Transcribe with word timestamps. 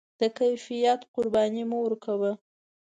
د 0.19 0.21
کیفیت 0.39 0.99
قرباني 1.13 1.63
مه 1.69 1.77
ورکوه. 1.83 2.31